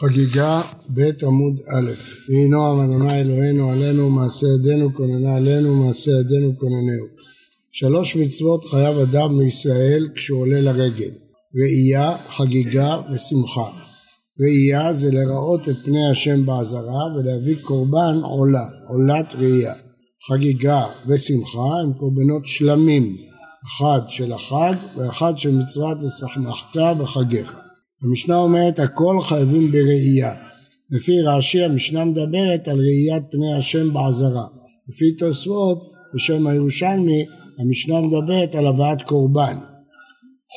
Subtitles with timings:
[0.00, 0.62] חגיגה
[0.94, 1.90] ב' עמוד א'
[2.28, 7.06] יהי נועם אדוני אלוהינו עלינו מעשה ידינו כוננה עלינו מעשה ידינו כוננהו.
[7.72, 11.10] שלוש מצוות חייב אדם מישראל כשהוא עולה לרגל.
[11.54, 13.70] ראייה, חגיגה ושמחה.
[14.40, 19.74] ראייה זה לראות את פני השם בעזרה ולהביא קורבן עולה, עולת ראייה.
[20.28, 23.16] חגיגה ושמחה הם קורבנות שלמים
[23.66, 27.69] אחד של החג ואחד של מצוות ושמחת בחגיך
[28.02, 30.34] המשנה אומרת הכל חייבים בראייה.
[30.90, 34.46] לפי רש"י המשנה מדברת על ראיית פני השם בעזרה.
[34.88, 37.24] לפי תוספות בשם הירושלמי
[37.58, 39.56] המשנה מדברת על הבאת קורבן.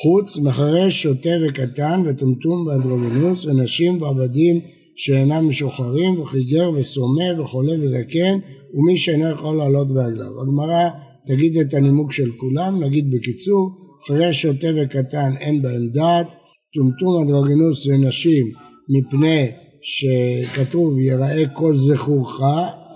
[0.02, 4.60] חוץ מחרש, שוטה וקטן וטומטום ואנדרוגינוס ונשים ועבדים
[4.96, 8.38] שאינם משוחררים וחיגר וסומא וחולה וזקן
[8.74, 10.40] ומי שאינו יכול לעלות ברגליו.
[10.40, 10.88] הגמרא
[11.26, 13.70] תגיד את הנימוק של כולם, נגיד בקיצור,
[14.08, 16.26] חרש, שוטה וקטן אין בהם דעת
[16.74, 18.46] טומטום אנדרוגינוס לנשים
[18.88, 19.50] מפני
[19.82, 22.40] שכתוב יראה כל זכורך,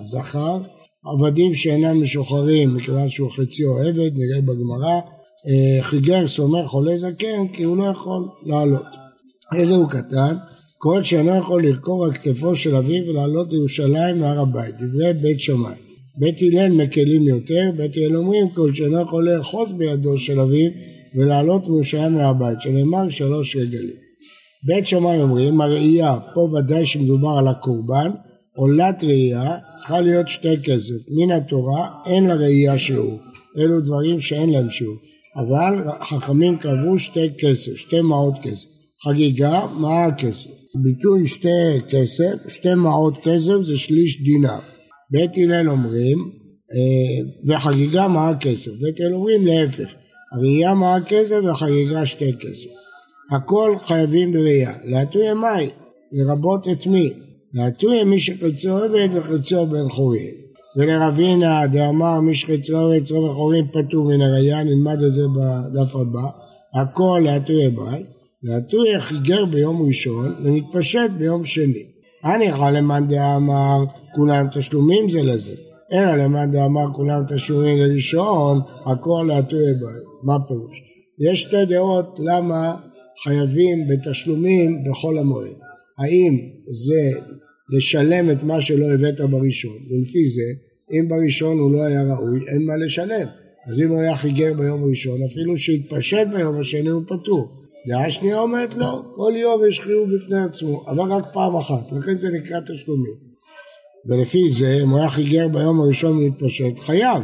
[0.02, 0.58] זכר,
[1.14, 5.00] עבדים שאינם משוחררים מכיוון שהוא חציו עבד, נראה בגמרא,
[5.48, 8.86] אה, חיגר סומך חולה זקן כי הוא לא יכול לעלות.
[9.54, 10.36] איזה הוא קטן?
[10.78, 15.74] כל שאינו יכול לרכוב על כתפו של אביו ולעלות לירושלים להר הבית, דברי בית שמאי.
[16.16, 20.70] בית הלל מקלים יותר, בית הלל אומרים כל שאינו יכול לאחוז בידו של אביו
[21.14, 23.96] ולעלות מירושלים מהבית, שנאמר שלוש רגלים.
[24.66, 28.10] בית שמאי אומרים, הראייה, פה ודאי שמדובר על הקורבן,
[28.56, 30.94] עולת ראייה צריכה להיות שתי כסף.
[31.18, 33.18] מן התורה אין לה ראייה שיעור.
[33.58, 34.96] אלו דברים שאין להם שיעור.
[35.36, 38.66] אבל חכמים קבעו שתי כסף, שתי מעות כסף.
[39.04, 40.50] חגיגה, מה הכסף?
[40.82, 44.58] ביטוי שתי כסף, שתי מעות כסף זה שליש דינר.
[45.10, 46.18] בית הלל אומרים,
[46.72, 48.70] אה, וחגיגה מה הכסף?
[48.70, 49.94] בית הלל אומרים להפך,
[50.32, 52.70] הראייה מה הכסף והחגיגה שתי כסף.
[53.30, 54.72] הכל חייבים בראייה.
[54.84, 55.70] להטויה מאי?
[56.12, 57.12] לרבות את מי?
[57.54, 60.34] להטויה מי שחצו עבד וחצו בן חורין.
[60.76, 65.96] ולרבינה דאמר מי שחצו עבד וחצו בן חורין פטור מן הראייה, נלמד את זה בדף
[65.96, 66.28] הבא.
[66.74, 68.04] הכל להטויה מאי?
[68.42, 71.84] להטויה חיגר ביום ראשון ונתפשט ביום שני.
[72.22, 73.84] הניחא למאן דאמר
[74.14, 75.56] כולם תשלומים זה לזה.
[75.92, 80.04] אלא למאן דאמר כולם תשלומים לראשון, הכל להטויה מאי.
[80.22, 80.82] מה פירוש?
[81.18, 82.76] יש שתי דעות למה
[83.22, 85.56] חייבים בתשלומים בחול המועד.
[85.98, 86.38] האם
[86.70, 87.20] זה
[87.76, 90.42] לשלם את מה שלא הבאת בראשון, ולפי זה,
[90.92, 93.26] אם בראשון הוא לא היה ראוי, אין מה לשלם.
[93.66, 97.48] אז אם הוא היה חיגר ביום הראשון, אפילו שהתפשט ביום השני הוא פטור.
[97.88, 102.18] דעה שנייה אומרת לא, כל יום יש חיוב בפני עצמו, אבל רק פעם אחת, לכן
[102.18, 103.14] זה נקרא תשלומים.
[104.08, 107.22] ולפי זה, היה חיגר ביום הראשון ומתפשט, חייב,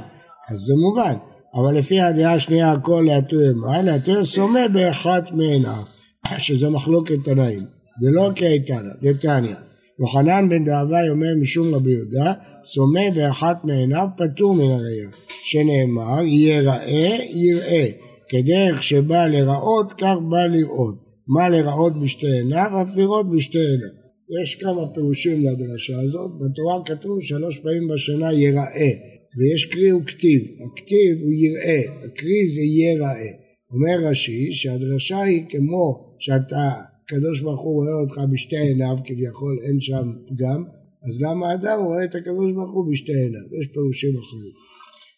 [0.51, 1.15] אז זה מובן.
[1.55, 3.83] אבל לפי הדעה השנייה הכל להטויה מה?
[3.83, 5.83] להטויה סומה באחת מעיניו,
[6.39, 7.65] שזה מחלוקת תנאים,
[8.01, 9.55] זה לא כאיתנא, דתניא.
[10.01, 12.33] יוחנן בן דאבי אומר משום רבי יהודה,
[12.65, 17.87] סומה באחת מעיניו פטור מן הראייה, שנאמר יראה יראה,
[18.29, 20.95] כדרך שבא לראות כך בא לראות,
[21.29, 24.04] מה לראות בשתי עיניו אף לראות בשתי עיניו.
[24.43, 28.91] יש כמה פירושים לדרשה הזאת, בתורה כתוב שלוש פעמים בשנה יראה,
[29.39, 33.31] ויש קרי וכתיב, הכתיב הוא יראה, הקרי זה יראה.
[33.71, 36.71] אומר רש"י שהדרשה היא כמו שאתה,
[37.05, 40.65] הקדוש ברוך הוא רואה אותך בשתי עיניו, כביכול אין שם פגם,
[41.07, 44.55] אז גם האדם רואה את הקדוש ברוך הוא בשתי עיניו, יש פירושים אחרים.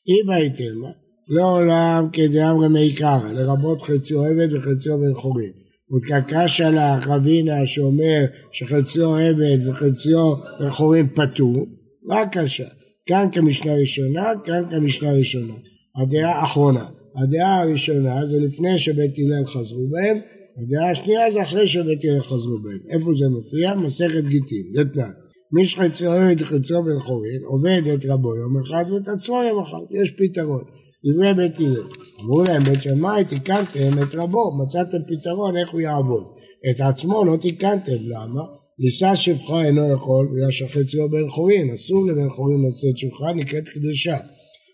[0.08, 0.76] אם הייתם,
[1.28, 5.65] לעולם כדאמרי מעיקרא, לרבות חציו עבד וחציו בן חורין.
[5.94, 11.66] ותקקשה לך רבינה שאומר שחציו עבד וחציו בן חורין פטור,
[12.10, 12.64] רק קשה.
[13.06, 15.54] כאן כמשנה ראשונה, כאן כמשנה ראשונה.
[15.96, 16.86] הדעה האחרונה.
[17.16, 20.18] הדעה הראשונה זה לפני שבית הלל חזרו בהם,
[20.58, 22.78] הדעה השנייה זה אחרי שבית הלל חזרו בהם.
[22.92, 23.74] איפה זה מופיע?
[23.74, 25.04] מסכת גיטין, זה תנאי.
[25.52, 30.02] מי שחצו עובד חצו בן חורין, עובד את רבו יום אחד ואת עצמו יום אחד,
[30.02, 30.64] יש פתרון.
[31.04, 32.05] דברי בית הלל.
[32.20, 36.24] אמרו להם בית שמאי תיקנתם את רבו, מצאתם פתרון איך הוא יעבוד.
[36.70, 38.42] את עצמו לא תיקנתם, למה?
[38.78, 44.16] לישא שפחה אינו יכול בגלל שחציו בן חורין, אסור לבן חורין לצאת שפחה, נקראת קדושה.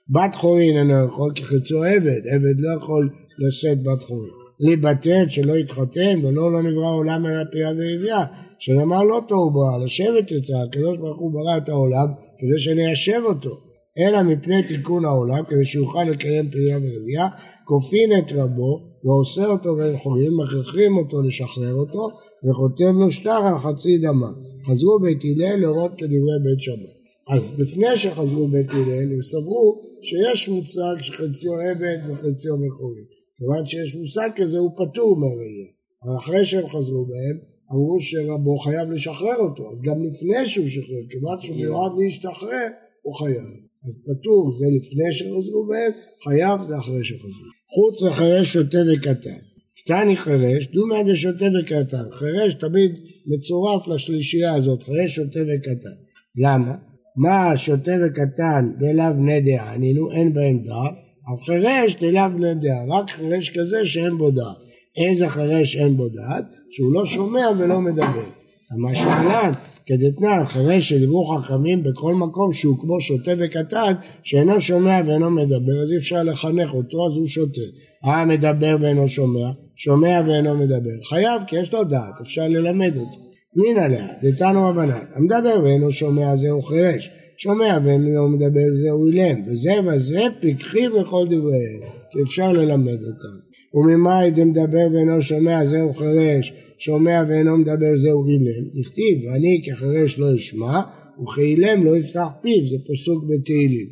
[0.08, 4.30] בת חורין אינו יכול כי חציו עבד, עבד לא יכול לשאת בת חורין.
[4.60, 8.24] להיבטל שלא יתחתן ולא לא נברא עולם אלא פיה ורבייה,
[8.58, 12.06] שנאמר לא תוהו בו, לשבת יצא, הקדוש ברוך הוא ברא את העולם
[12.38, 17.28] כדי שניישב אותו, אלא מפני תיקון העולם כדי שיוכל לקיים פריה ורבייה,
[17.64, 22.08] כופין את רבו ועושה אותו בן חורין, מכריחים אותו לשחרר אותו
[22.44, 24.32] וכותב לו שטר על חצי דמה.
[24.66, 26.94] חזרו בית הלל לראות כדברי בית שמאי.
[27.30, 33.04] אז לפני שחזרו בית הלל הם סברו שיש מושג שחציו עבד וחציו מכורים.
[33.38, 35.70] כיוון שיש מושג כזה הוא פטור מהראייה.
[36.04, 37.38] אבל אחרי שהם חזרו בהם,
[37.72, 42.68] אמרו שרבו חייב לשחרר אותו, אז גם לפני שהוא שחרר, כיוון שהוא מיועד להשתחרר,
[43.02, 43.71] הוא חייב.
[43.84, 45.92] אז פטור זה לפני שחזרו בהם,
[46.24, 47.50] חייב זה אחרי שחזרו.
[47.74, 49.40] חוץ מחירש שוטה וקטן.
[49.78, 52.12] קטני חירש, דומא דשוטה וקטן.
[52.12, 52.92] חירש תמיד
[53.26, 55.96] מצורף לשלישייה הזאת, חירש שוטה וקטן.
[56.38, 56.74] למה?
[57.16, 60.94] מה שוטה וקטן דלאו בני דעה, נינו אין בהם דעת,
[61.34, 64.56] אף חירש דלאו בני דעה, רק חירש כזה שאין בו דעת.
[64.96, 66.44] איזה חירש אין בו דעת?
[66.70, 68.41] שהוא לא שומע ולא מדבר.
[68.72, 69.52] המשמע לן,
[69.86, 73.92] כדתנן, חירש שדיברו חכמים בכל מקום שהוא כמו שוטה וקטן,
[74.22, 77.60] שאינו שומע ואינו מדבר, אז אי אפשר לחנך אותו, אז הוא שוטה.
[78.04, 81.02] אה, מדבר ואינו שומע, שומע ואינו מדבר.
[81.08, 83.16] חייב, כי יש לו דעת, אפשר ללמד אותו.
[83.56, 89.72] נין עליה, דתנו רבנן, המדבר ואינו שומע זהו חירש, שומע ואינו מדבר זהו אילם, וזה
[89.86, 91.80] וזה פיקחים לכל דבריהם,
[92.12, 93.36] כי אפשר ללמד אותם.
[93.74, 96.52] וממה דמדבר ואינו שומע זהו חירש,
[96.84, 100.80] שומע ואינו מדבר זהו אילם, הכתיב ואני כחירש לא אשמע
[101.22, 103.86] וכאילם לא יפתח פיו, זה פסוק בתהילים.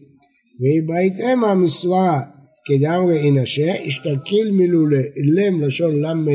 [0.61, 2.21] והיא בהתאמה מסברה
[2.65, 6.29] כדאמרי אינשה, השתקיל מילולי, אילם לשון ל"מ,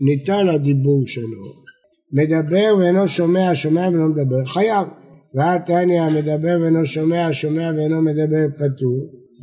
[0.00, 1.66] ניתן הדיבור שלו.
[2.12, 4.86] מדבר ואינו שומע, שומע ואינו מדבר, חייב.
[5.34, 8.98] והתניא מדבר ואינו שומע, שומע ואינו מדבר, פטור.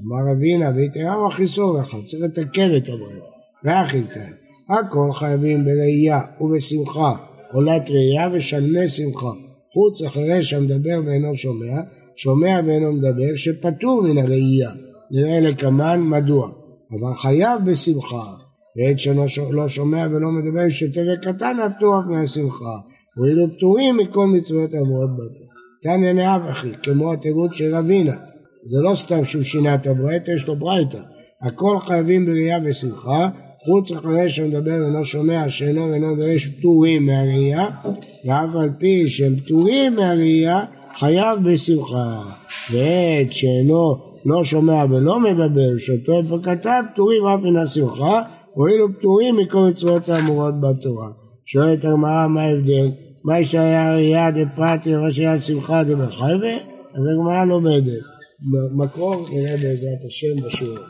[0.05, 3.21] אמר אבינה, ויתרם החיסור אחד, צריך לתקן את המועד.
[3.63, 4.42] והכילתן,
[4.79, 7.15] הכל חייבים בראייה ובשמחה,
[7.53, 9.31] עולת ראייה ושלמי שמחה.
[9.73, 11.81] חוץ אחרי שהמדבר ואינו שומע,
[12.15, 14.69] שומע ואינו מדבר, שפטור מן הראייה.
[15.11, 16.49] נראה לקמן מדוע.
[16.91, 18.33] אבל חייב בשמחה,
[18.77, 22.77] ועת שאינו לא שומע ולא מדבר שותה וקטן הפטור מהשמחה,
[23.17, 25.53] ואילו פטורים מכל מצוות האמורות בתורה.
[25.81, 28.15] תניא נאב אחי, כמו התירוץ של אבינה,
[28.71, 30.99] זה לא סתם שהוא שינה את הברייתא, יש לו ברייתא.
[31.41, 33.29] הכל חייבים בראייה ושמחה,
[33.65, 37.67] חוץ אחרי שמדבר ואינו שומע שאינו ואינו דורש פטורים מהראייה,
[38.25, 40.59] ואף על פי שהם פטורים מהראייה,
[40.99, 42.21] חייב בשמחה.
[42.71, 43.95] ועת שאינו
[44.25, 48.21] לא שומע ולא מדבר, שותה וקטן, פטורים אף מן השמחה,
[48.53, 51.09] הואילו פטורים מכל מצוות האמורות בתורה.
[51.45, 52.89] שואלת הגמרא מה ההבדל?
[53.23, 56.55] מה יש היה ראייה דפרטי ראשי יד שמחה דבחייבה?
[56.95, 58.03] אז הגמרא לומדת.
[58.75, 60.85] מקור נראה בעזרת השם בשיעור.